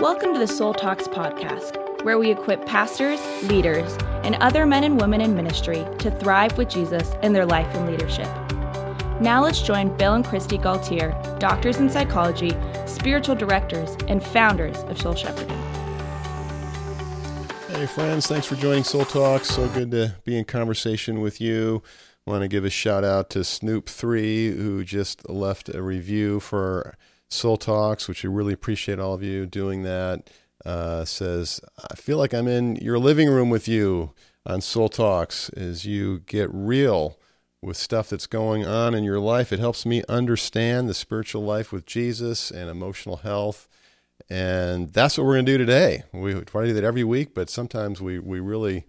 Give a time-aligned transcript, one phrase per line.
[0.00, 4.98] Welcome to the Soul Talks podcast, where we equip pastors, leaders, and other men and
[4.98, 8.26] women in ministry to thrive with Jesus in their life and leadership.
[9.20, 12.56] Now let's join Bill and Kristi Gaultiere, doctors in psychology,
[12.86, 15.58] spiritual directors, and founders of Soul Shepherding.
[17.68, 19.50] Hey, friends, thanks for joining Soul Talks.
[19.50, 21.82] So good to be in conversation with you.
[22.26, 26.96] I want to give a shout out to Snoop3, who just left a review for
[27.30, 30.30] Soul Talks, which we really appreciate all of you doing that.
[30.64, 34.12] Uh, says, I feel like I'm in your living room with you
[34.44, 37.18] on Soul Talks as you get real
[37.62, 39.52] with stuff that's going on in your life.
[39.52, 43.68] It helps me understand the spiritual life with Jesus and emotional health.
[44.28, 46.02] And that's what we're going to do today.
[46.12, 48.84] We try to do that every week, but sometimes we, we really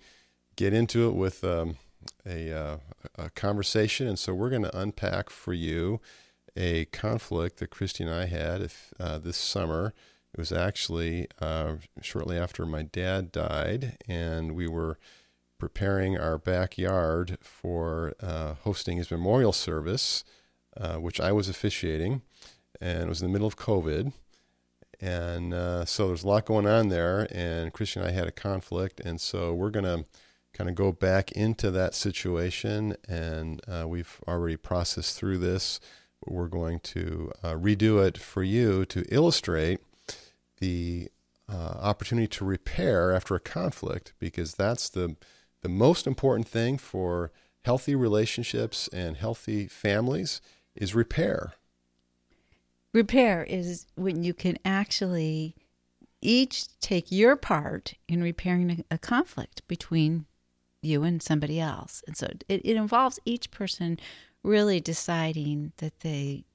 [0.55, 1.77] get into it with um,
[2.25, 2.77] a, uh,
[3.17, 4.07] a conversation.
[4.07, 6.01] And so we're going to unpack for you
[6.55, 9.93] a conflict that Kristi and I had if, uh, this summer.
[10.33, 14.97] It was actually uh, shortly after my dad died, and we were
[15.59, 20.23] preparing our backyard for uh, hosting his memorial service,
[20.77, 22.21] uh, which I was officiating,
[22.79, 24.13] and it was in the middle of COVID.
[25.01, 28.31] And uh, so there's a lot going on there, and Kristi and I had a
[28.31, 30.05] conflict, and so we're going to
[30.53, 35.79] kind of go back into that situation, and uh, we've already processed through this
[36.25, 39.79] we're going to uh, redo it for you to illustrate
[40.59, 41.09] the
[41.49, 45.15] uh, opportunity to repair after a conflict because that's the
[45.61, 47.31] the most important thing for
[47.63, 50.41] healthy relationships and healthy families
[50.75, 51.53] is repair.
[52.93, 55.55] Repair is when you can actually
[56.21, 60.25] each take your part in repairing a, conflict between
[60.81, 62.03] you and somebody else.
[62.05, 63.99] And so it, it involves each person
[64.43, 66.45] really deciding that they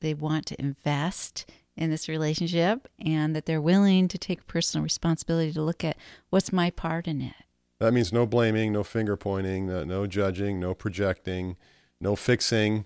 [0.00, 5.52] they want to invest in this relationship and that they're willing to take personal responsibility
[5.52, 5.96] to look at
[6.28, 7.34] what's my part in it.
[7.78, 11.56] That means no blaming, no finger pointing, no, no judging, no projecting,
[12.00, 12.84] no fixing,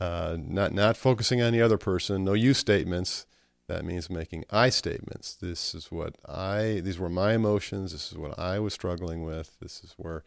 [0.00, 3.26] uh, not not focusing on the other person, no you statements.
[3.68, 5.34] That means making I statements.
[5.34, 6.80] This is what I.
[6.84, 7.92] These were my emotions.
[7.92, 9.56] This is what I was struggling with.
[9.60, 10.22] This is where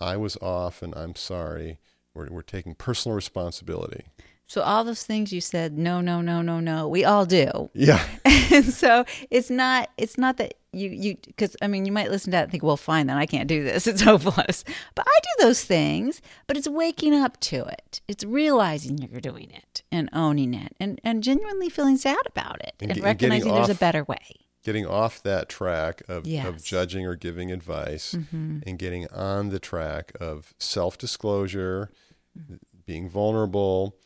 [0.00, 1.78] I was off, and I'm sorry.
[2.14, 4.04] We're, we're taking personal responsibility.
[4.46, 7.70] So all those things you said, no, no, no, no, no, we all do.
[7.72, 8.04] Yeah.
[8.26, 12.32] and so it's not it's not that you you because I mean you might listen
[12.32, 13.86] to that and think, well, fine, then I can't do this.
[13.92, 14.64] It's hopeless.
[14.94, 16.20] But I do those things.
[16.46, 18.02] But it's waking up to it.
[18.08, 22.74] It's realizing you're doing it and owning it and and genuinely feeling sad about it
[22.80, 26.46] and, and recognizing there's a better way getting off that track of, yes.
[26.46, 28.60] of judging or giving advice mm-hmm.
[28.66, 31.90] and getting on the track of self disclosure,
[32.38, 32.56] mm-hmm.
[32.86, 33.96] being vulnerable,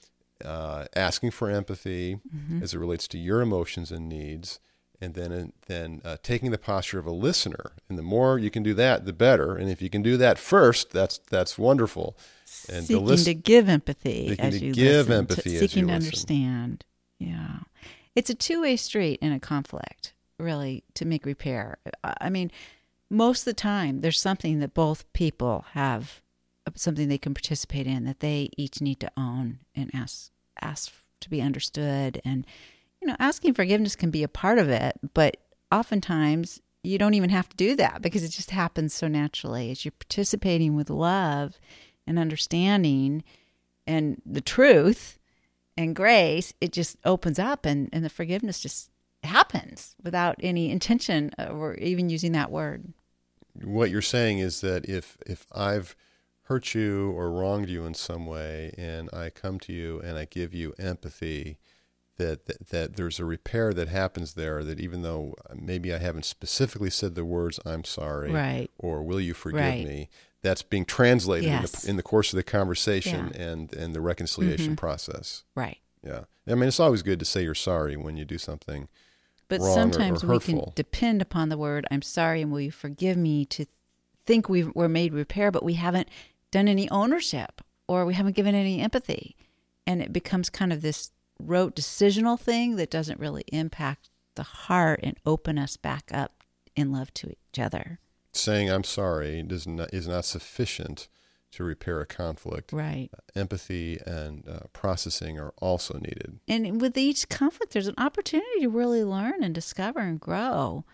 [0.44, 2.62] uh, asking for empathy mm-hmm.
[2.62, 4.60] as it relates to your emotions and needs.
[4.98, 8.62] And then, then uh, taking the posture of a listener, and the more you can
[8.62, 9.54] do that, the better.
[9.54, 12.16] And if you can do that first, that's that's wonderful.
[12.70, 16.86] And seeking to, to give empathy as you give listen, empathy to, seeking to understand.
[17.18, 17.58] Yeah,
[18.14, 21.78] it's a two way street in a conflict really to make repair.
[22.02, 22.50] I mean,
[23.10, 26.20] most of the time there's something that both people have
[26.66, 30.30] uh, something they can participate in that they each need to own and ask
[30.60, 32.46] ask to be understood and
[33.00, 35.36] you know asking forgiveness can be a part of it but
[35.70, 39.84] oftentimes you don't even have to do that because it just happens so naturally as
[39.84, 41.58] you're participating with love
[42.06, 43.22] and understanding
[43.86, 45.18] and the truth
[45.76, 48.90] and grace it just opens up and, and the forgiveness just
[49.26, 52.92] happens without any intention or even using that word.
[53.62, 55.96] What you're saying is that if if I've
[56.42, 60.26] hurt you or wronged you in some way and I come to you and I
[60.26, 61.58] give you empathy
[62.18, 66.24] that, that that there's a repair that happens there that even though maybe I haven't
[66.24, 68.70] specifically said the words I'm sorry right.
[68.78, 69.86] or will you forgive right.
[69.86, 70.08] me
[70.42, 71.82] that's being translated yes.
[71.82, 73.42] in, the, in, the, course of the conversation yeah.
[73.42, 74.74] and and the reconciliation mm-hmm.
[74.76, 78.38] process right yeah I mean it's always good to say you're sorry when you do
[78.38, 78.88] something
[79.48, 83.44] but sometimes we can depend upon the word "I'm sorry" and will you forgive me
[83.46, 83.66] to
[84.24, 86.08] think we were made repair, but we haven't
[86.50, 89.36] done any ownership or we haven't given any empathy,
[89.86, 95.00] and it becomes kind of this rote decisional thing that doesn't really impact the heart
[95.02, 96.42] and open us back up
[96.74, 97.98] in love to each other.
[98.32, 101.08] Saying "I'm sorry" does not is not sufficient
[101.52, 102.72] to repair a conflict.
[102.72, 103.08] Right.
[103.14, 106.40] Uh, empathy and uh, processing are also needed.
[106.48, 110.84] And with each conflict, there's an opportunity to really learn and discover and grow.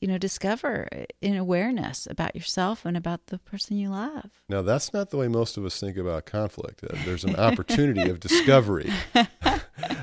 [0.00, 0.88] You know, discover
[1.22, 4.30] in awareness about yourself and about the person you love.
[4.46, 6.84] Now, that's not the way most of us think about conflict.
[6.84, 8.92] Uh, there's an opportunity of discovery.
[9.14, 9.24] Uh,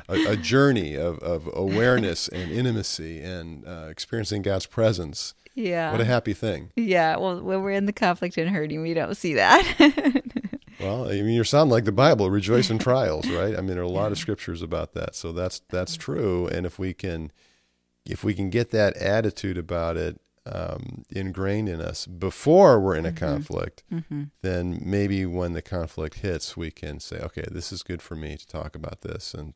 [0.09, 5.33] a, a journey of, of awareness and intimacy and uh, experiencing God's presence.
[5.55, 5.91] Yeah.
[5.91, 6.71] What a happy thing.
[6.75, 7.17] Yeah.
[7.17, 9.63] Well, when we're in the conflict and hurting, we don't see that.
[10.79, 13.55] well, I mean, you sound like the Bible, rejoice in trials, right?
[13.55, 15.15] I mean, there are a lot of scriptures about that.
[15.15, 16.47] So that's, that's true.
[16.47, 17.31] And if we can,
[18.05, 23.05] if we can get that attitude about it um, ingrained in us before we're in
[23.05, 23.25] a mm-hmm.
[23.25, 24.23] conflict, mm-hmm.
[24.41, 28.35] then maybe when the conflict hits, we can say, okay, this is good for me
[28.38, 29.53] to talk about this and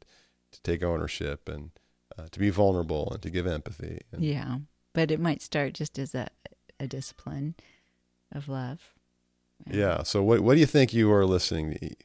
[0.51, 1.71] to take ownership and
[2.17, 3.99] uh, to be vulnerable and to give empathy.
[4.11, 4.59] And, yeah,
[4.97, 6.27] but it might start just as a,
[6.79, 7.53] a discipline
[8.31, 8.95] of love.
[9.69, 10.01] Yeah.
[10.01, 11.95] So, what what do you think you are listening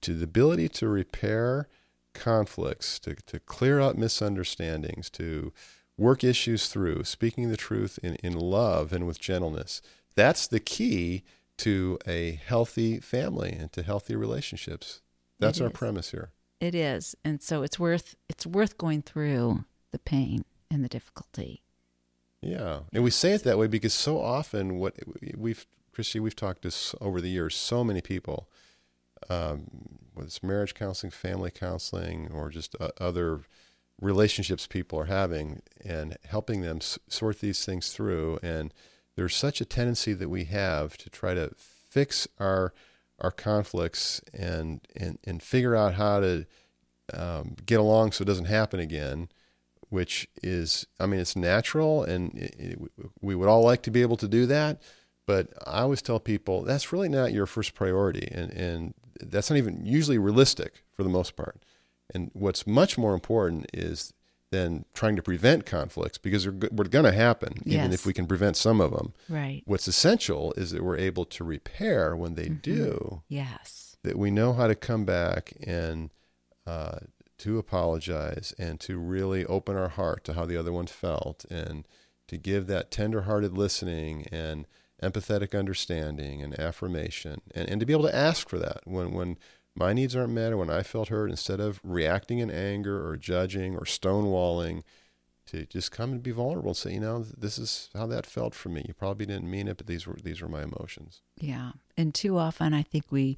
[0.00, 0.14] to?
[0.14, 1.68] The ability to repair
[2.12, 5.52] conflicts, to to clear up misunderstandings, to
[5.96, 9.80] work issues through, speaking the truth in, in love and with gentleness.
[10.16, 11.22] That's the key
[11.58, 15.00] to a healthy family and to healthy relationships.
[15.38, 16.32] That's our premise here.
[16.58, 17.14] It is.
[17.24, 21.62] And so it's worth it's worth going through the pain and the difficulty.
[22.42, 22.80] Yeah.
[22.92, 24.96] And we say it that way because so often what
[25.36, 28.48] we've Kristi, we've talked to over the years so many people
[29.28, 29.66] um,
[30.14, 33.40] whether it's marriage counseling, family counseling, or just uh, other
[34.00, 38.38] relationships people are having and helping them s- sort these things through.
[38.42, 38.72] And
[39.16, 42.72] there's such a tendency that we have to try to fix our
[43.18, 46.46] our conflicts and and, and figure out how to
[47.12, 49.28] um, get along so it doesn't happen again.
[49.90, 52.78] Which is, I mean, it's natural, and it, it,
[53.20, 54.80] we would all like to be able to do that.
[55.26, 59.56] But I always tell people that's really not your first priority, and, and that's not
[59.56, 61.62] even usually realistic for the most part.
[62.14, 64.12] And what's much more important is
[64.50, 68.26] than trying to prevent conflicts because they're, we're going to happen, even if we can
[68.26, 69.12] prevent some of them.
[69.28, 69.62] Right.
[69.64, 72.54] What's essential is that we're able to repair when they mm-hmm.
[72.62, 73.22] do.
[73.28, 73.96] Yes.
[74.02, 76.10] That we know how to come back and
[76.66, 76.98] uh,
[77.40, 81.86] to apologize and to really open our heart to how the other one felt and
[82.28, 84.66] to give that tender-hearted listening and
[85.02, 89.36] empathetic understanding and affirmation and, and to be able to ask for that when when
[89.74, 93.16] my needs aren't met or when I felt hurt, instead of reacting in anger or
[93.16, 94.82] judging or stonewalling,
[95.46, 98.54] to just come and be vulnerable and say, you know, this is how that felt
[98.54, 98.84] for me.
[98.86, 101.22] You probably didn't mean it, but these were these were my emotions.
[101.36, 103.36] Yeah, and too often I think we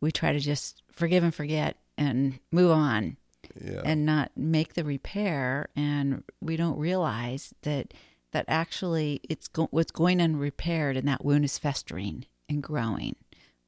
[0.00, 3.16] we try to just forgive and forget and move on,
[3.62, 3.82] yeah.
[3.84, 7.94] and not make the repair, and we don't realize that
[8.32, 13.16] that actually it's go- what's going unrepaired, and that wound is festering and growing.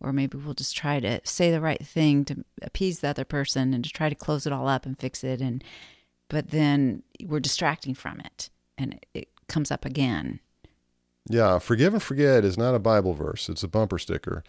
[0.01, 3.73] Or maybe we'll just try to say the right thing to appease the other person
[3.73, 5.65] and to try to close it all up and fix it and
[6.29, 10.41] but then we're distracting from it and it comes up again.
[11.29, 13.49] Yeah forgive and forget is not a bible verse.
[13.49, 14.45] It's a bumper sticker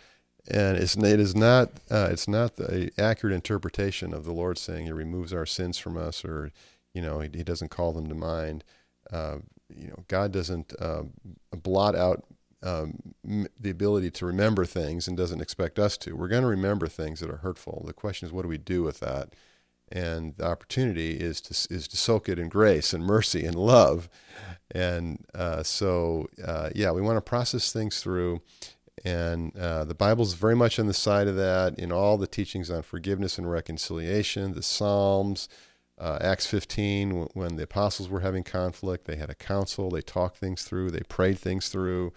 [0.49, 4.85] and it's it is not uh, it's not the accurate interpretation of the lord saying
[4.85, 6.51] he removes our sins from us or
[6.93, 8.63] you know he, he doesn't call them to mind
[9.11, 9.37] uh,
[9.75, 11.03] you know god doesn't uh,
[11.51, 12.23] blot out
[12.63, 16.15] um, the ability to remember things and doesn't expect us to.
[16.15, 17.83] We're going to remember things that are hurtful.
[17.85, 19.29] The question is, what do we do with that?
[19.89, 24.09] And the opportunity is to is to soak it in grace and mercy and love.
[24.71, 28.41] And uh, so, uh, yeah, we want to process things through.
[29.05, 32.71] And uh, the Bible's very much on the side of that in all the teachings
[32.71, 35.47] on forgiveness and reconciliation, the Psalms,
[35.99, 40.37] uh, Acts 15, when the apostles were having conflict, they had a council, they talked
[40.37, 42.13] things through, they prayed things through.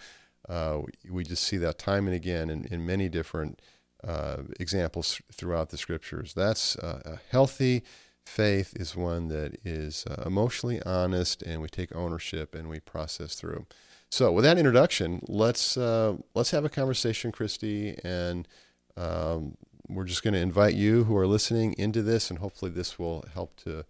[0.49, 3.61] Uh, we just see that time and again in, in many different
[4.03, 6.35] uh, examples throughout the scriptures.
[6.35, 7.85] That's uh, a healthy
[8.25, 13.35] faith is one that is uh, emotionally honest, and we take ownership and we process
[13.35, 13.67] through.
[14.11, 18.49] So, with that introduction, let's uh, let's have a conversation, Kristi, and
[18.97, 19.57] um,
[19.89, 23.25] we're just going to invite you who are listening into this, and hopefully, this will
[23.33, 23.85] help to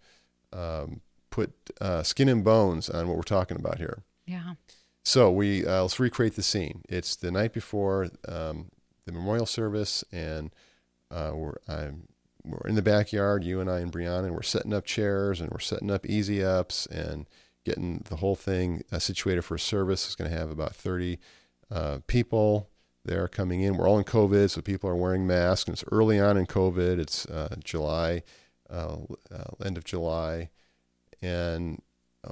[0.53, 1.01] um,
[1.31, 4.03] put uh, skin and bones on what we're talking about here.
[4.27, 4.53] Yeah.
[5.03, 6.83] So we uh, let's recreate the scene.
[6.87, 8.69] It's the night before um,
[9.05, 10.51] the memorial service, and
[11.09, 12.07] uh, we're I'm,
[12.43, 15.49] we're in the backyard, you and I and Brianna, and we're setting up chairs and
[15.49, 17.27] we're setting up easy ups and
[17.65, 20.05] getting the whole thing uh, situated for a service.
[20.05, 21.19] It's going to have about 30
[21.69, 22.69] uh, people
[23.05, 23.77] there coming in.
[23.77, 25.67] We're all in COVID, so people are wearing masks.
[25.67, 26.99] And it's early on in COVID.
[26.99, 28.23] It's uh, July,
[28.69, 28.97] uh,
[29.63, 30.49] end of July,
[31.21, 31.81] and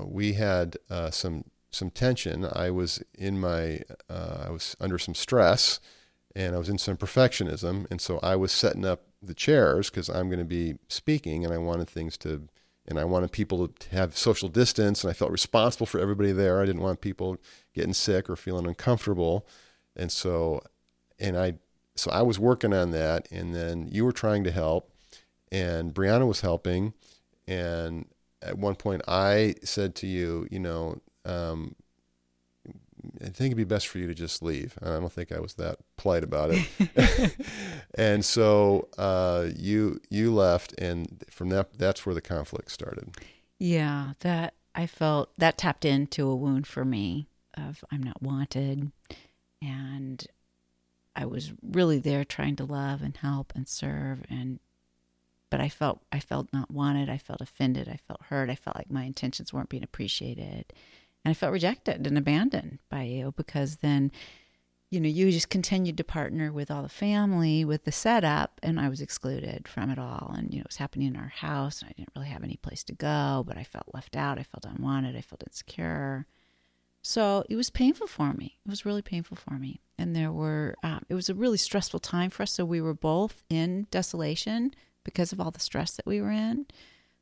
[0.05, 0.77] we had
[1.11, 2.47] some some tension.
[2.51, 5.79] I was in my, uh, I was under some stress,
[6.35, 10.09] and I was in some perfectionism, and so I was setting up the chairs because
[10.09, 12.47] I'm going to be speaking, and I wanted things to,
[12.89, 16.61] and I wanted people to have social distance, and I felt responsible for everybody there.
[16.61, 17.37] I didn't want people
[17.73, 19.47] getting sick or feeling uncomfortable,
[19.95, 20.61] and so,
[21.19, 21.53] and I,
[21.95, 24.91] so I was working on that, and then you were trying to help,
[25.51, 26.93] and Brianna was helping,
[27.47, 28.07] and
[28.41, 31.75] at one point I said to you, you know, um,
[33.21, 34.77] I think it'd be best for you to just leave.
[34.81, 37.35] I don't think I was that polite about it.
[37.95, 43.15] and so uh, you you left, and from that that's where the conflict started.
[43.57, 48.91] Yeah, that I felt that tapped into a wound for me of I'm not wanted,
[49.61, 50.25] and
[51.15, 54.59] I was really there trying to love and help and serve and
[55.49, 58.75] but I felt I felt not wanted, I felt offended, I felt hurt, I felt
[58.75, 60.71] like my intentions weren't being appreciated.
[61.23, 64.11] And I felt rejected and abandoned by you because then
[64.89, 68.79] you know, you just continued to partner with all the family with the setup, and
[68.79, 70.33] I was excluded from it all.
[70.35, 72.57] And, you know, it was happening in our house, and I didn't really have any
[72.57, 74.39] place to go, but I felt left out.
[74.39, 75.15] I felt unwanted.
[75.15, 76.25] I felt insecure.
[77.03, 78.57] So it was painful for me.
[78.65, 79.79] It was really painful for me.
[79.97, 82.53] And there were, um, it was a really stressful time for us.
[82.53, 84.73] So we were both in desolation
[85.03, 86.65] because of all the stress that we were in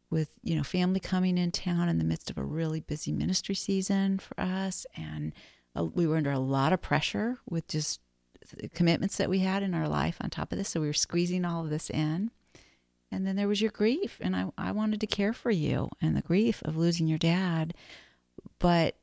[0.10, 3.56] with, you know, family coming in town in the midst of a really busy ministry
[3.56, 4.86] season for us.
[4.96, 5.34] And,
[5.78, 8.00] uh, we were under a lot of pressure with just
[8.56, 10.70] the commitments that we had in our life on top of this.
[10.70, 12.32] So we were squeezing all of this in.
[13.12, 16.16] And then there was your grief, and I, I wanted to care for you and
[16.16, 17.74] the grief of losing your dad,
[18.60, 18.98] but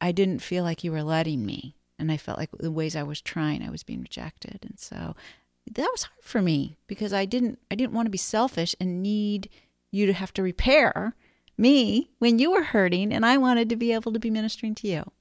[0.00, 1.76] I didn't feel like you were letting me.
[2.00, 4.58] And I felt like the ways I was trying, I was being rejected.
[4.62, 5.14] And so
[5.72, 9.02] that was hard for me because I didn't I didn't want to be selfish and
[9.02, 9.48] need
[9.90, 11.14] you to have to repair
[11.56, 14.88] me when you were hurting and I wanted to be able to be ministering to
[14.88, 15.12] you.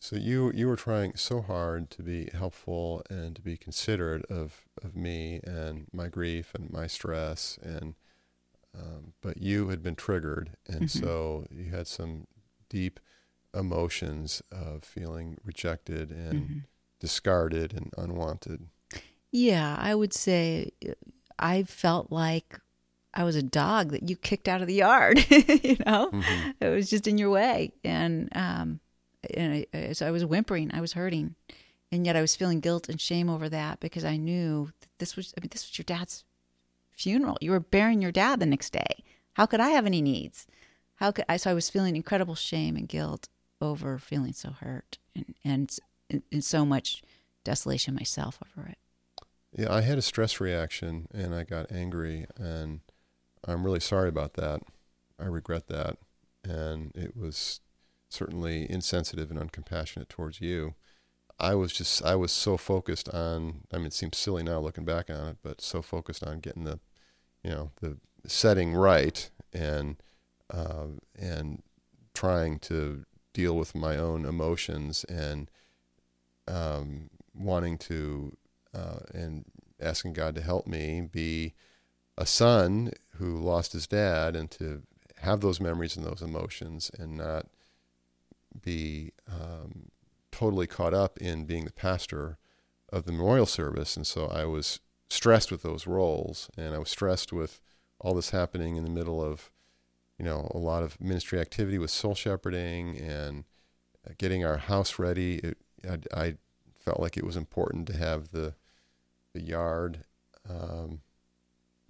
[0.00, 4.64] So you you were trying so hard to be helpful and to be considerate of
[4.82, 7.94] of me and my grief and my stress and
[8.78, 11.04] um, but you had been triggered and mm-hmm.
[11.04, 12.28] so you had some
[12.68, 13.00] deep
[13.54, 16.58] emotions of feeling rejected and mm-hmm.
[17.00, 18.68] discarded and unwanted.
[19.32, 20.92] Yeah, I would say uh,
[21.38, 22.60] I felt like
[23.18, 25.18] I was a dog that you kicked out of the yard.
[25.28, 26.50] you know, mm-hmm.
[26.60, 28.78] it was just in your way, and um,
[29.34, 31.34] and I, so I was whimpering, I was hurting,
[31.90, 35.16] and yet I was feeling guilt and shame over that because I knew that this
[35.16, 36.22] was I mean this was your dad's
[36.92, 37.36] funeral.
[37.40, 39.02] You were burying your dad the next day.
[39.32, 40.46] How could I have any needs?
[40.94, 41.38] How could I?
[41.38, 43.28] So I was feeling incredible shame and guilt
[43.60, 44.98] over feeling so hurt
[45.44, 45.76] and
[46.08, 47.02] and, and so much
[47.42, 48.78] desolation myself over it.
[49.52, 52.78] Yeah, I had a stress reaction and I got angry and
[53.46, 54.60] I'm really sorry about that.
[55.18, 55.98] I regret that.
[56.44, 57.60] And it was
[58.08, 60.74] certainly insensitive and uncompassionate towards you.
[61.38, 64.84] I was just I was so focused on I mean it seems silly now looking
[64.84, 66.80] back on it, but so focused on getting the
[67.44, 69.96] you know the setting right and
[70.50, 71.62] uh, and
[72.14, 73.04] trying to
[73.34, 75.50] deal with my own emotions and
[76.48, 78.36] um, wanting to
[78.74, 79.44] uh, and
[79.80, 81.54] asking God to help me be
[82.18, 84.82] a son who lost his dad and to
[85.20, 87.46] have those memories and those emotions and not
[88.60, 89.90] be um,
[90.32, 92.36] totally caught up in being the pastor
[92.90, 96.90] of the memorial service, and so I was stressed with those roles, and I was
[96.90, 97.60] stressed with
[98.00, 99.50] all this happening in the middle of,
[100.18, 103.44] you know, a lot of ministry activity with soul shepherding and
[104.16, 105.36] getting our house ready.
[105.38, 105.58] It,
[105.88, 106.34] I, I,
[106.80, 108.54] felt like it was important to have the
[109.34, 110.04] the yard.
[110.48, 111.02] Um,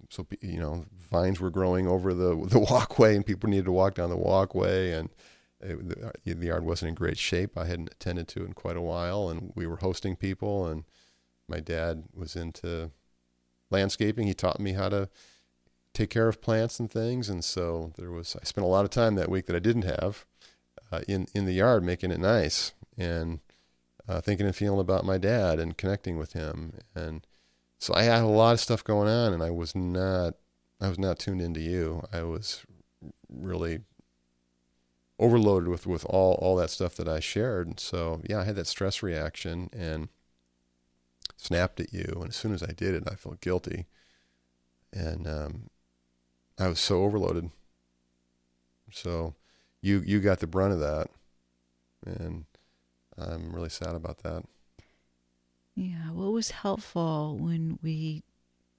[0.09, 3.95] so you know, vines were growing over the the walkway, and people needed to walk
[3.95, 5.09] down the walkway, and
[5.61, 7.57] it, the, yard wasn't in great shape.
[7.57, 10.67] I hadn't attended to it in quite a while, and we were hosting people.
[10.67, 10.83] And
[11.47, 12.91] my dad was into
[13.69, 14.27] landscaping.
[14.27, 15.09] He taught me how to
[15.93, 17.29] take care of plants and things.
[17.29, 19.83] And so there was I spent a lot of time that week that I didn't
[19.83, 20.25] have
[20.91, 23.39] uh, in in the yard, making it nice and
[24.07, 26.73] uh, thinking and feeling about my dad and connecting with him.
[26.95, 27.27] And
[27.79, 30.35] so I had a lot of stuff going on, and I was not
[30.81, 32.03] I was not tuned into you.
[32.11, 32.65] I was
[33.29, 33.79] really
[35.17, 37.67] overloaded with with all all that stuff that I shared.
[37.67, 40.09] And so yeah, I had that stress reaction and
[41.37, 42.17] snapped at you.
[42.17, 43.87] And as soon as I did it, I felt guilty,
[44.91, 45.69] and um,
[46.59, 47.49] I was so overloaded.
[48.91, 49.35] So
[49.81, 51.07] you you got the brunt of that,
[52.05, 52.43] and
[53.17, 54.43] I'm really sad about that.
[55.75, 58.23] Yeah, what was helpful when we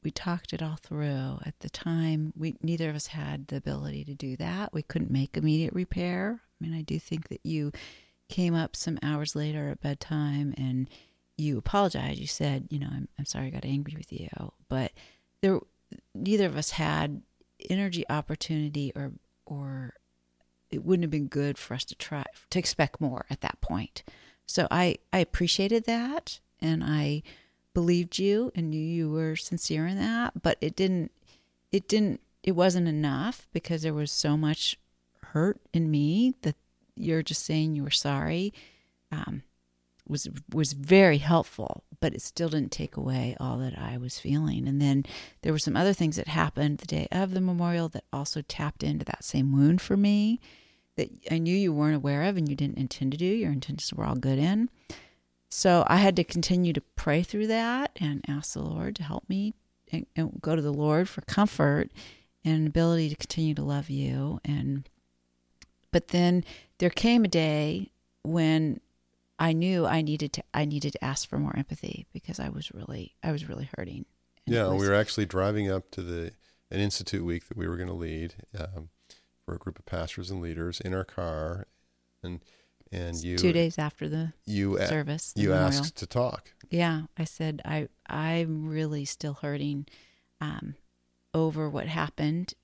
[0.03, 1.39] we talked it all through.
[1.45, 4.73] At the time, we neither of us had the ability to do that.
[4.73, 6.41] We couldn't make immediate repair.
[6.43, 7.73] I mean, I do think that you
[8.29, 10.89] came up some hours later at bedtime and
[11.37, 12.19] you apologized.
[12.19, 14.29] You said, you know, I'm, I'm sorry I got angry with you,
[14.69, 14.93] but
[15.43, 15.61] there
[16.15, 17.23] neither of us had
[17.69, 19.13] energy, opportunity, or
[19.47, 19.95] or
[20.71, 24.03] it wouldn't have been good for us to try to expect more at that point.
[24.47, 27.23] So I I appreciated that, and I
[27.75, 31.13] believed you and knew you were sincere in that, but it didn't
[31.73, 34.79] it didn't it wasn't enough because there was so much
[35.23, 36.57] hurt in me that
[36.97, 38.53] you're just saying you were sorry
[39.13, 39.43] um,
[40.11, 44.67] was was very helpful, but it still didn't take away all that I was feeling.
[44.67, 45.05] And then
[45.43, 48.83] there were some other things that happened the day of the memorial that also tapped
[48.83, 50.41] into that same wound for me
[50.97, 53.25] that I knew you weren't aware of and you didn't intend to do.
[53.25, 54.69] Your intentions were all good in.
[55.51, 59.29] So I had to continue to pray through that and ask the Lord to help
[59.29, 59.55] me
[59.93, 61.91] and, and go to the Lord for comfort
[62.45, 64.41] and ability to continue to love you.
[64.45, 64.89] And
[65.91, 66.45] but then
[66.79, 67.91] there came a day
[68.23, 68.81] when
[69.41, 72.71] I knew I needed to I needed to ask for more empathy because I was
[72.73, 74.05] really I was really hurting.
[74.47, 76.33] And yeah, was, we were actually driving up to the
[76.71, 78.91] an institute week that we were going to lead um,
[79.45, 81.67] for a group of pastors and leaders in our car,
[82.23, 82.41] and
[82.93, 85.69] and you two days after the you service you memorial.
[85.69, 86.53] asked to talk.
[86.71, 89.87] Yeah, I said I I'm really still hurting
[90.41, 90.75] um,
[91.35, 92.55] over what happened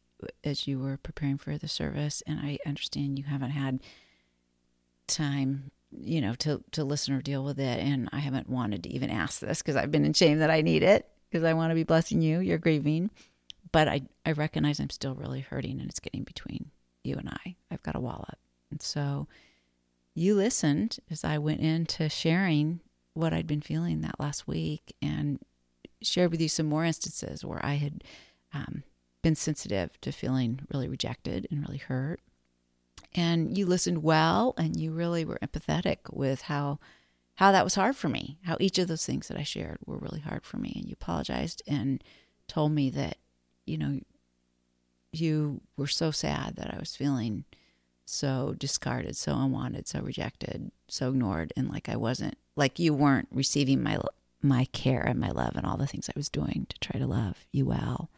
[0.42, 3.80] as you were preparing for the service, and I understand you haven't had
[5.06, 7.80] time you know, to to listen or deal with it.
[7.80, 10.60] And I haven't wanted to even ask this because I've been in shame that I
[10.60, 12.40] need it because I want to be blessing you.
[12.40, 13.10] You're grieving,
[13.72, 16.70] but I I recognize I'm still really hurting, and it's getting between
[17.04, 17.56] you and I.
[17.70, 18.38] I've got a wall up,
[18.70, 19.28] and so
[20.16, 22.80] you listened as I went into sharing
[23.12, 25.38] what I'd been feeling that last week, and
[26.02, 28.02] shared with you some more instances where I had
[28.52, 28.82] um,
[29.22, 32.20] been sensitive to feeling really rejected and really hurt.
[33.14, 36.78] And you listened well and you really were empathetic with how
[37.36, 39.98] how that was hard for me how each of those things that i shared were
[39.98, 40.72] really hard for me.
[40.76, 42.02] And you apologized and
[42.48, 43.18] told me that
[43.66, 44.00] you know
[45.12, 47.44] you were so sad that i was feeling
[48.06, 53.28] so discarded so unwanted so rejected so ignored and like i wasn't like you weren't
[53.30, 53.98] receiving my
[54.42, 57.06] my care and my love and all the things i was doing to try to
[57.06, 58.08] love you well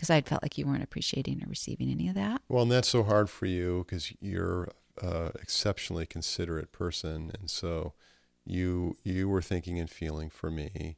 [0.00, 2.40] because I felt like you weren't appreciating or receiving any of that.
[2.48, 4.70] Well, and that's so hard for you because you're
[5.02, 7.92] an exceptionally considerate person, and so
[8.46, 10.96] you you were thinking and feeling for me,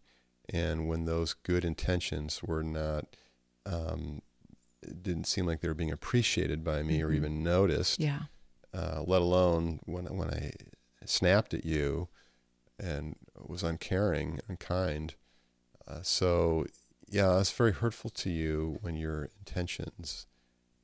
[0.49, 3.17] and when those good intentions were not.
[3.67, 4.23] Um,
[5.03, 7.07] didn't seem like they were being appreciated by me mm-hmm.
[7.07, 8.01] or even noticed.
[8.01, 8.23] Yeah.
[8.75, 10.53] Uh, let alone when when I
[11.05, 12.09] snapped at you
[12.79, 15.15] and was uncaring, unkind.
[15.87, 16.67] Uh, so
[17.09, 20.27] yeah, it's very hurtful to you when your intentions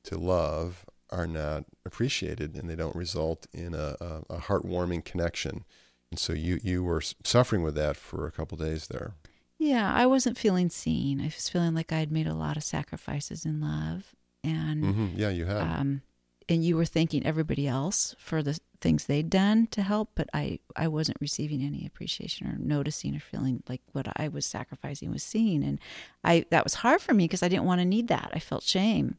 [0.04, 5.64] to love are not appreciated and they don't result in a, a, a heartwarming connection.
[6.10, 9.14] And so you, you were suffering with that for a couple days there.
[9.58, 11.20] Yeah, I wasn't feeling seen.
[11.20, 15.06] I was feeling like I had made a lot of sacrifices in love, and mm-hmm.
[15.16, 15.58] yeah, you had.
[15.58, 16.02] Um,
[16.48, 20.60] and you were thanking everybody else for the things they'd done to help, but I,
[20.74, 25.22] I wasn't receiving any appreciation or noticing or feeling like what I was sacrificing was
[25.22, 25.62] seen.
[25.62, 25.78] And
[26.24, 28.30] I that was hard for me because I didn't want to need that.
[28.32, 29.16] I felt shame.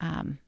[0.00, 0.38] Um,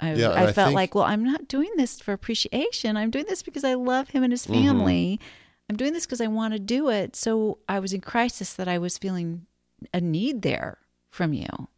[0.00, 0.74] I, yeah, I, I felt think...
[0.74, 2.96] like, well, I'm not doing this for appreciation.
[2.96, 4.66] I'm doing this because I love him and his mm-hmm.
[4.66, 5.20] family.
[5.20, 5.45] Mm-hmm.
[5.68, 7.16] I'm doing this because I want to do it.
[7.16, 9.46] So I was in crisis that I was feeling
[9.92, 10.78] a need there
[11.10, 11.68] from you.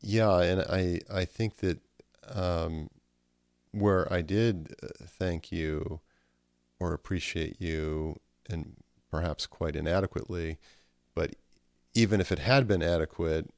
[0.00, 1.80] Yeah, and I I think that
[2.28, 2.88] um,
[3.72, 6.00] where I did uh, thank you
[6.78, 8.76] or appreciate you, and
[9.10, 10.58] perhaps quite inadequately,
[11.14, 11.34] but
[11.94, 13.50] even if it had been adequate,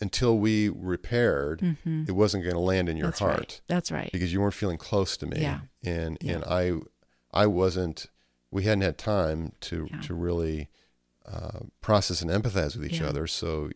[0.00, 2.04] until we repaired, mm-hmm.
[2.08, 3.38] it wasn't going to land in your That's heart.
[3.38, 3.60] Right.
[3.68, 4.10] That's right.
[4.12, 5.60] Because you weren't feeling close to me, yeah.
[5.84, 6.32] and yeah.
[6.32, 6.72] and I,
[7.32, 8.06] I wasn't.
[8.50, 10.00] We hadn't had time to yeah.
[10.02, 10.68] to really
[11.26, 13.08] uh, process and empathize with each yeah.
[13.08, 13.26] other.
[13.26, 13.70] So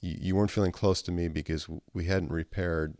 [0.00, 2.96] you, you weren't feeling close to me because we hadn't repaired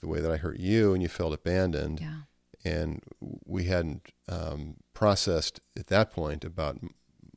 [0.00, 2.00] the way that I hurt you and you felt abandoned.
[2.00, 2.20] Yeah.
[2.64, 3.02] And
[3.44, 6.78] we hadn't um, processed at that point about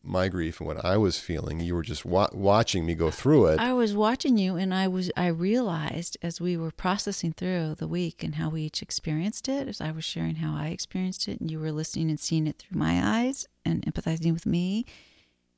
[0.09, 1.59] my grief and what I was feeling.
[1.59, 3.59] You were just wa- watching me go through it.
[3.59, 7.87] I was watching you, and I was I realized as we were processing through the
[7.87, 11.39] week and how we each experienced it, as I was sharing how I experienced it,
[11.39, 14.85] and you were listening and seeing it through my eyes and empathizing with me.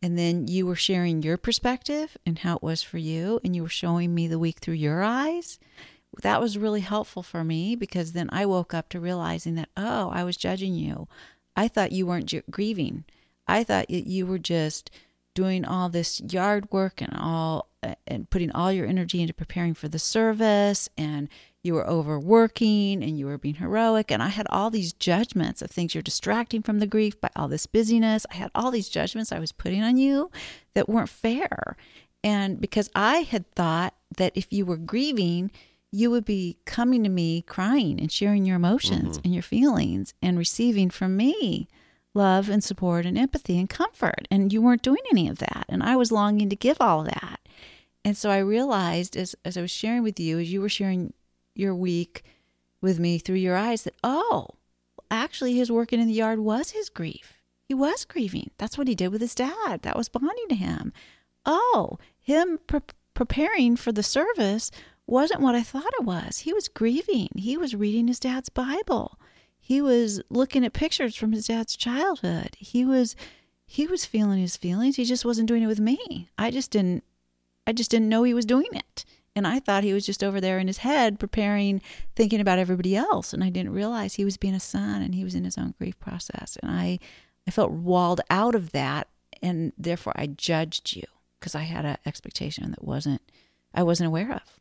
[0.03, 3.61] And then you were sharing your perspective and how it was for you, and you
[3.61, 5.59] were showing me the week through your eyes
[6.21, 10.09] that was really helpful for me because then I woke up to realizing that, oh,
[10.09, 11.07] I was judging you.
[11.55, 13.05] I thought you weren't grieving.
[13.51, 14.91] I thought that you were just
[15.33, 17.67] doing all this yard work and all
[18.07, 21.27] and putting all your energy into preparing for the service and
[21.63, 25.71] you were overworking and you were being heroic and I had all these judgments of
[25.71, 28.25] things you're distracting from the grief by all this busyness.
[28.31, 30.31] I had all these judgments I was putting on you
[30.73, 31.75] that weren't fair.
[32.23, 35.49] And because I had thought that if you were grieving,
[35.91, 39.25] you would be coming to me crying and sharing your emotions mm-hmm.
[39.25, 41.67] and your feelings and receiving from me
[42.13, 44.27] love and support and empathy and comfort.
[44.29, 45.65] And you weren't doing any of that.
[45.69, 47.39] And I was longing to give all that.
[48.03, 51.13] And so I realized as, as I was sharing with you, as you were sharing
[51.55, 52.23] your week
[52.81, 54.47] with me through your eyes, that, oh,
[55.09, 57.41] actually, his working in the yard was his grief.
[57.63, 58.51] He was grieving.
[58.57, 59.83] That's what he did with his dad.
[59.83, 60.91] That was bonding to him.
[61.45, 62.81] Oh, him pre-
[63.13, 64.71] preparing for the service
[65.07, 66.39] wasn't what I thought it was.
[66.39, 67.29] He was grieving.
[67.35, 69.19] He was reading his dad's Bible.
[69.63, 72.57] He was looking at pictures from his dad's childhood.
[72.57, 73.15] He was
[73.65, 74.97] he was feeling his feelings.
[74.97, 76.29] He just wasn't doing it with me.
[76.37, 77.03] I just didn't
[77.65, 79.05] I just didn't know he was doing it.
[79.35, 81.81] And I thought he was just over there in his head preparing,
[82.15, 83.33] thinking about everybody else.
[83.33, 85.73] And I didn't realize he was being a son and he was in his own
[85.77, 86.57] grief process.
[86.61, 86.99] And I,
[87.47, 89.07] I felt walled out of that.
[89.41, 91.05] And therefore I judged you
[91.39, 93.21] because I had an expectation that wasn't,
[93.73, 94.59] I wasn't aware of.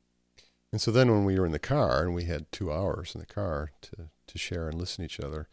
[0.73, 3.21] And so then when we were in the car and we had two hours in
[3.21, 5.49] the car to, to share and listen to each other,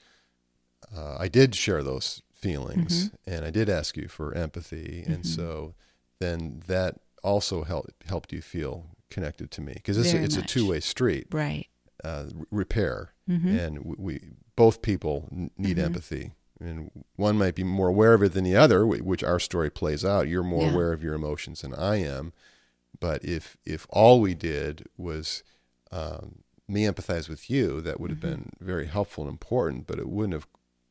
[0.95, 3.33] uh, I did share those feelings mm-hmm.
[3.33, 5.03] and I did ask you for empathy.
[5.03, 5.13] Mm-hmm.
[5.13, 5.73] And so
[6.19, 10.41] then that also helped helped you feel connected to me because it's, a, it's a
[10.41, 11.67] two way street, right?
[12.03, 13.57] Uh, repair, mm-hmm.
[13.57, 14.19] and we, we,
[14.55, 15.27] both people
[15.57, 15.85] need mm-hmm.
[15.85, 19.69] empathy, and one might be more aware of it than the other, which our story
[19.69, 20.27] plays out.
[20.27, 20.73] You're more yeah.
[20.73, 22.33] aware of your emotions than I am,
[22.99, 25.43] but if if all we did was
[25.91, 28.29] um, me empathize with you, that would have mm-hmm.
[28.29, 30.47] been very helpful and important, but it wouldn't have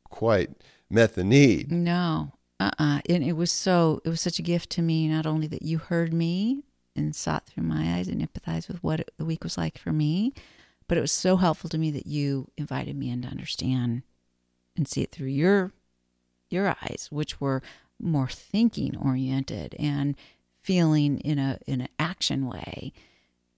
[0.09, 0.51] quite
[0.89, 1.71] met the need.
[1.71, 5.47] No, uh-uh and it was so it was such a gift to me not only
[5.47, 6.63] that you heard me
[6.95, 9.91] and saw it through my eyes and empathized with what the week was like for
[9.91, 10.33] me
[10.87, 14.01] but it was so helpful to me that you invited me in to understand
[14.75, 15.71] and see it through your
[16.49, 17.61] your eyes which were
[17.99, 20.15] more thinking oriented and
[20.67, 22.91] feeling in a in an action way.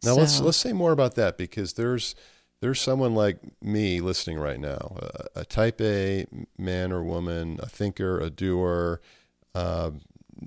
[0.03, 2.13] Now so, let's let's say more about that because there's
[2.61, 4.97] there's someone like me listening right now,
[5.35, 9.01] a, a type A man or woman, a thinker, a doer,
[9.55, 9.89] uh,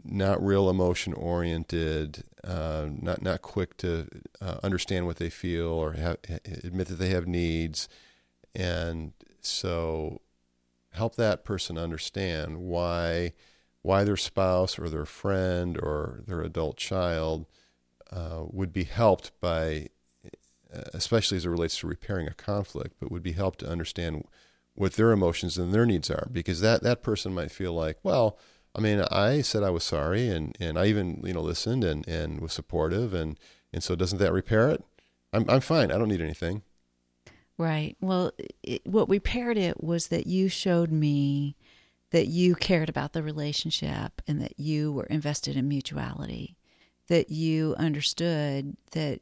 [0.04, 4.06] not real emotion oriented, uh, not not quick to
[4.40, 6.18] uh, understand what they feel or have,
[6.62, 7.88] admit that they have needs,
[8.54, 10.20] and so
[10.92, 13.32] help that person understand why
[13.82, 17.46] why their spouse or their friend or their adult child
[18.10, 19.88] uh, would be helped by
[20.94, 24.24] especially as it relates to repairing a conflict, but would be helped to understand
[24.74, 28.38] what their emotions and their needs are, because that that person might feel like, well,
[28.74, 32.06] I mean, I said I was sorry, and, and I even you know listened and,
[32.08, 33.38] and was supportive, and,
[33.72, 34.82] and so doesn't that repair it?
[35.32, 35.92] I'm I'm fine.
[35.92, 36.62] I don't need anything.
[37.58, 37.96] Right.
[38.00, 41.54] Well, it, what repaired it was that you showed me
[42.12, 46.56] that you cared about the relationship and that you were invested in mutuality,
[47.08, 49.20] that you understood that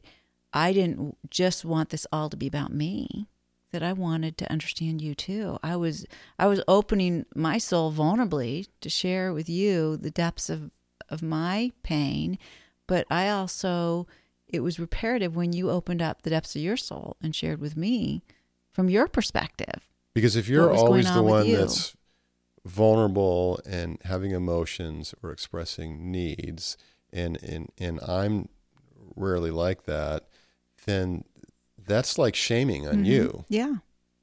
[0.53, 3.29] I didn't just want this all to be about me
[3.73, 5.59] that I wanted to understand you too.
[5.63, 6.07] I was
[6.39, 10.71] I was opening my soul vulnerably to share with you the depths of
[11.09, 12.39] of my pain,
[12.87, 14.07] but I also
[14.49, 17.77] it was reparative when you opened up the depths of your soul and shared with
[17.77, 18.23] me
[18.73, 19.89] from your perspective.
[20.13, 21.95] Because if you're always the one that's
[22.65, 26.77] vulnerable and having emotions or expressing needs
[27.13, 28.49] and and and I'm
[29.17, 30.27] rarely like that,
[30.87, 31.25] then
[31.79, 33.05] that's like shaming on mm-hmm.
[33.05, 33.45] you.
[33.49, 33.77] Yeah.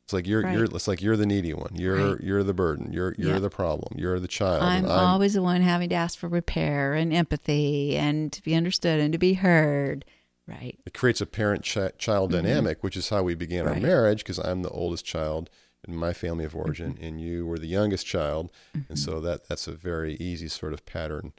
[0.06, 0.56] It's like you're right.
[0.56, 1.76] you're it's like you're the needy one.
[1.76, 2.24] You're right.
[2.24, 2.94] you're the burden.
[2.94, 3.42] You're you're yep.
[3.42, 4.00] the problem.
[4.00, 4.64] You're the child.
[4.64, 8.56] I'm, I'm, always the one having to ask for repair and empathy and to be
[8.56, 10.06] understood and to be heard.
[10.48, 10.80] Right.
[10.86, 12.32] It creates a parent child mm-hmm.
[12.32, 13.76] dynamic, which is how we began right.
[13.76, 15.50] our marriage because I'm the oldest child
[15.88, 17.04] in my family of origin mm-hmm.
[17.04, 18.52] and you were the youngest child.
[18.74, 18.96] And mm-hmm.
[18.96, 21.34] so that that's a very easy sort of pattern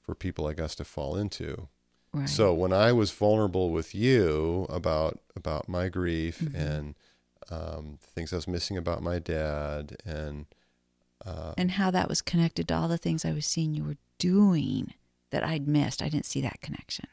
[0.00, 1.68] for people like us to fall into.
[2.12, 2.28] Right.
[2.28, 6.56] So when I was vulnerable with you about about my grief mm-hmm.
[6.56, 6.94] and
[7.50, 10.46] um, things I was missing about my dad and
[11.24, 13.96] uh, and how that was connected to all the things I was seeing you were
[14.18, 14.94] doing
[15.30, 16.02] that I'd missed.
[16.02, 17.06] I didn't see that connection.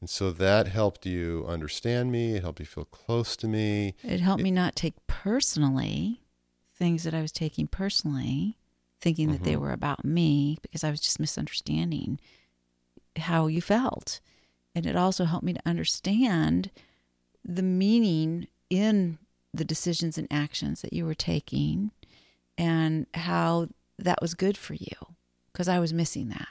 [0.00, 2.34] And so that helped you understand me.
[2.34, 3.94] It helped you feel close to me.
[4.02, 6.20] It helped it, me not take personally
[6.76, 8.58] things that I was taking personally,
[9.00, 9.32] thinking mm-hmm.
[9.38, 9.62] that they mm-hmm.
[9.62, 12.20] were about me because I was just misunderstanding
[13.16, 14.20] how you felt.
[14.74, 16.70] And it also helped me to understand
[17.42, 19.18] the meaning in
[19.54, 21.92] the decisions and actions that you were taking
[22.58, 25.14] and how that was good for you
[25.52, 26.48] because I was missing that.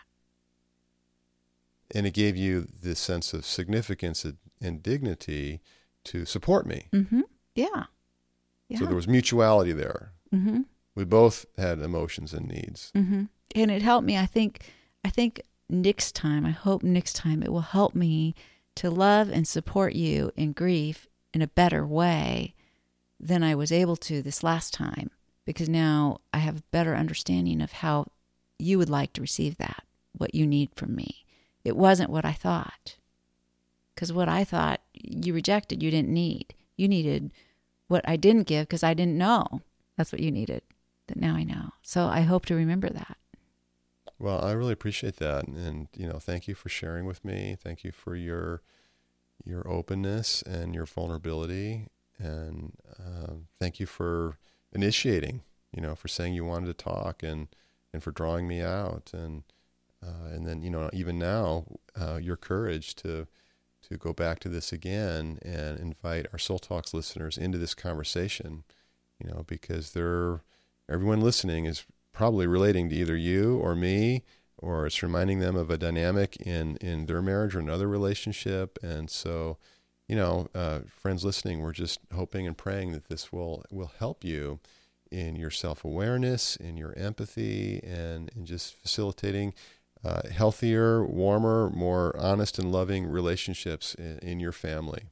[1.95, 4.25] And it gave you this sense of significance
[4.61, 5.61] and dignity
[6.05, 6.87] to support me.
[6.93, 7.21] Mm-hmm.
[7.55, 7.85] Yeah.
[8.67, 8.79] yeah.
[8.79, 10.11] So there was mutuality there.
[10.33, 10.61] Mm-hmm.
[10.93, 12.91] We both had emotions and needs.
[12.95, 13.23] Mm-hmm.
[13.55, 14.17] And it helped me.
[14.17, 14.71] I think.
[15.03, 18.33] I think next time, I hope next time it will help me
[18.75, 22.55] to love and support you in grief in a better way
[23.19, 25.11] than I was able to this last time
[25.45, 28.07] because now I have a better understanding of how
[28.57, 29.83] you would like to receive that,
[30.17, 31.24] what you need from me.
[31.65, 32.95] It wasn't what I thought.
[33.93, 36.53] Because what I thought you rejected, you didn't need.
[36.77, 37.31] You needed
[37.87, 39.61] what I didn't give because I didn't know.
[39.97, 40.61] That's what you needed.
[41.07, 41.71] That now I know.
[41.81, 43.17] So I hope to remember that.
[44.17, 47.57] Well, I really appreciate that, and you know, thank you for sharing with me.
[47.61, 48.61] Thank you for your
[49.43, 54.37] your openness and your vulnerability, and uh, thank you for
[54.71, 55.41] initiating.
[55.73, 57.49] You know, for saying you wanted to talk and
[57.91, 59.43] and for drawing me out, and
[60.05, 61.65] uh, and then you know, even now,
[61.99, 63.27] uh, your courage to
[63.89, 68.63] to go back to this again and invite our Soul Talks listeners into this conversation.
[69.19, 70.41] You know, because they're
[70.89, 74.23] everyone listening is probably relating to either you or me,
[74.57, 78.77] or it's reminding them of a dynamic in in their marriage or another relationship.
[78.83, 79.57] And so,
[80.07, 84.23] you know, uh, friends listening, we're just hoping and praying that this will will help
[84.23, 84.59] you
[85.11, 89.53] in your self awareness, in your empathy, and in just facilitating.
[90.05, 95.05] Uh, healthier, warmer, more honest and loving relationships in, in your family.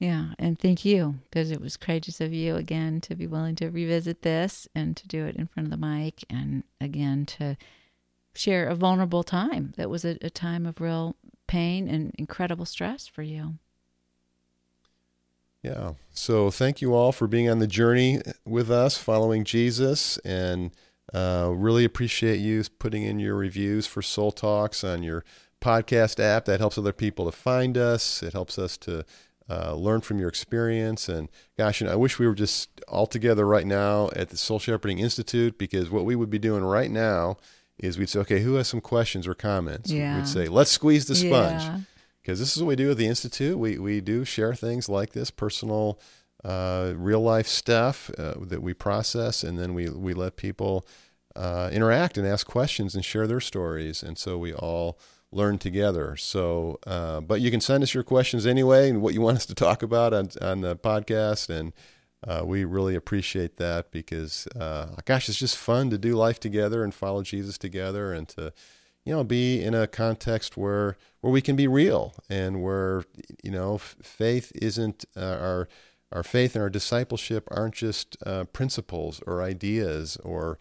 [0.00, 3.70] Yeah, and thank you because it was courageous of you again to be willing to
[3.70, 7.56] revisit this and to do it in front of the mic and again to
[8.34, 11.14] share a vulnerable time that was a, a time of real
[11.46, 13.58] pain and incredible stress for you.
[15.62, 15.92] Yeah.
[16.12, 20.72] So thank you all for being on the journey with us, following Jesus, and
[21.12, 25.24] uh, really appreciate you putting in your reviews for Soul Talks on your
[25.60, 26.44] podcast app.
[26.44, 28.22] That helps other people to find us.
[28.22, 29.04] It helps us to
[29.48, 31.08] uh, learn from your experience.
[31.08, 35.00] And gosh, I wish we were just all together right now at the Soul Shepherding
[35.00, 37.36] Institute because what we would be doing right now
[37.78, 39.90] is we'd say, okay, who has some questions or comments?
[39.90, 40.16] Yeah.
[40.16, 41.62] We'd say, let's squeeze the sponge.
[41.62, 41.80] Yeah.
[42.22, 43.58] Because this is what we do at the Institute.
[43.58, 45.98] We, we do share things like this, personal,
[46.44, 50.86] uh, real life stuff uh, that we process, and then we, we let people
[51.36, 54.02] uh, interact and ask questions and share their stories.
[54.02, 54.98] And so we all
[55.30, 56.16] learn together.
[56.16, 59.46] So, uh, but you can send us your questions anyway and what you want us
[59.46, 61.50] to talk about on, on the podcast.
[61.50, 61.72] And
[62.26, 64.48] uh, we really appreciate that because,
[65.04, 68.52] gosh, it's just fun to do life together and follow Jesus together and to,
[69.04, 73.04] you know, be in a context where where we can be real and where
[73.42, 75.68] you know faith isn't our
[76.12, 80.58] our faith and our discipleship aren't just uh, principles or ideas or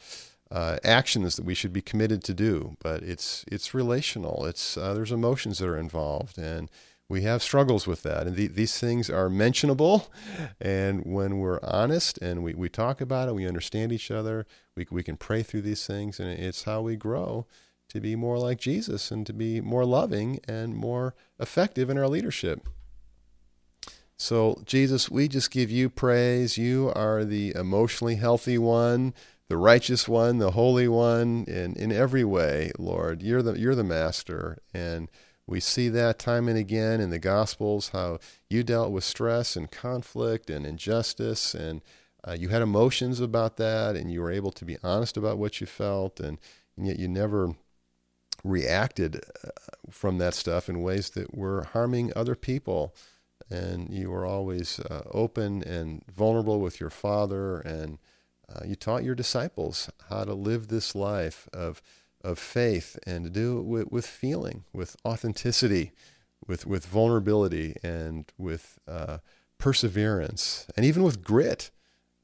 [0.51, 4.45] uh, actions that we should be committed to do, but it's it's relational.
[4.45, 6.69] It's uh, there's emotions that are involved, and
[7.07, 8.27] we have struggles with that.
[8.27, 10.12] And the, these things are mentionable,
[10.59, 14.47] and when we're honest and we, we talk about it, we understand each other.
[14.75, 17.45] We we can pray through these things, and it's how we grow
[17.89, 22.07] to be more like Jesus and to be more loving and more effective in our
[22.07, 22.67] leadership.
[24.19, 26.58] So, Jesus, we just give you praise.
[26.58, 29.13] You are the emotionally healthy one
[29.49, 33.23] the righteous one, the holy one, in, in every way, Lord.
[33.23, 34.60] You're the, you're the master.
[34.75, 35.10] And
[35.47, 39.71] we see that time and again in the Gospels, how you dealt with stress and
[39.71, 41.55] conflict and injustice.
[41.55, 41.82] And
[42.25, 45.60] uh, you had emotions about that, and you were able to be honest about what
[45.60, 46.19] you felt.
[46.19, 46.38] And,
[46.77, 47.55] and yet you never
[48.43, 49.49] reacted uh,
[49.89, 52.93] from that stuff in ways that were harming other people.
[53.49, 57.97] And you were always uh, open and vulnerable with your Father and
[58.53, 61.81] uh, you taught your disciples how to live this life of,
[62.23, 65.91] of faith and to do it with, with feeling, with authenticity,
[66.47, 69.19] with, with vulnerability, and with uh,
[69.57, 71.69] perseverance, and even with grit.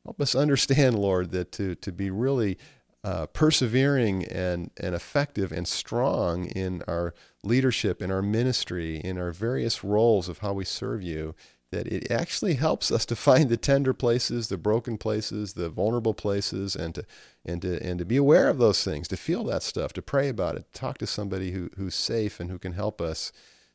[0.03, 2.57] Help us understand, Lord, that to, to be really
[3.05, 7.13] uh, persevering and, and effective and strong in our
[7.43, 11.35] leadership, in our ministry, in our various roles of how we serve you,
[11.71, 16.15] that it actually helps us to find the tender places, the broken places, the vulnerable
[16.15, 17.05] places, and to
[17.45, 20.27] and to and to be aware of those things, to feel that stuff, to pray
[20.27, 23.31] about it, talk to somebody who who's safe and who can help us,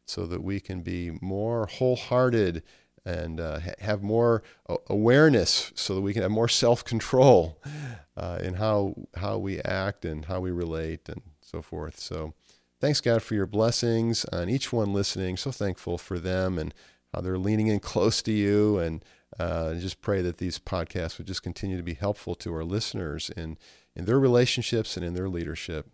[0.07, 2.64] so that we can be more wholehearted
[3.04, 4.42] and uh, have more
[4.88, 7.58] awareness, so that we can have more self-control
[8.16, 11.98] uh, in how how we act and how we relate and so forth.
[11.98, 12.34] So.
[12.82, 15.36] Thanks, God, for your blessings on each one listening.
[15.36, 16.72] So thankful for them and
[17.12, 19.04] how they're leaning in close to you, and
[19.38, 23.28] uh, just pray that these podcasts would just continue to be helpful to our listeners
[23.36, 23.58] in,
[23.94, 25.90] in their relationships and in their leadership.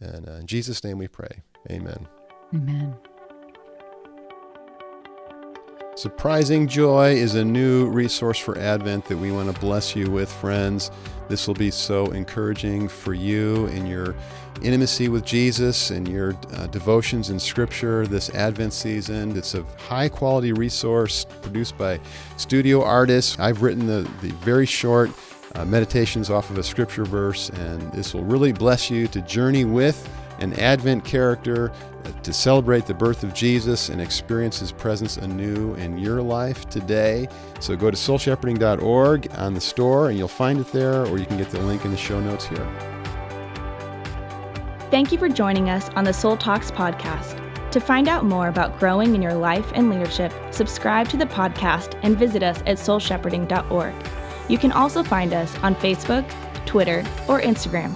[0.00, 1.44] And uh, in Jesus' name we pray.
[1.70, 2.08] Amen.
[2.52, 2.96] Amen.
[5.96, 10.30] Surprising Joy is a new resource for Advent that we want to bless you with,
[10.30, 10.90] friends.
[11.28, 14.14] This will be so encouraging for you in your
[14.60, 19.34] intimacy with Jesus and your uh, devotions in Scripture this Advent season.
[19.38, 21.98] It's a high quality resource produced by
[22.36, 23.38] studio artists.
[23.38, 25.10] I've written the, the very short
[25.54, 29.64] uh, meditations off of a Scripture verse, and this will really bless you to journey
[29.64, 30.06] with
[30.40, 31.72] an Advent character
[32.04, 36.68] uh, to celebrate the birth of Jesus and experience his presence anew in your life
[36.68, 37.28] today.
[37.60, 41.36] So go to soulshepherding.org on the store and you'll find it there, or you can
[41.36, 42.66] get the link in the show notes here.
[44.90, 47.42] Thank you for joining us on the Soul Talks podcast.
[47.72, 51.98] To find out more about growing in your life and leadership, subscribe to the podcast
[52.02, 53.94] and visit us at soulshepherding.org.
[54.48, 56.26] You can also find us on Facebook,
[56.64, 57.94] Twitter, or Instagram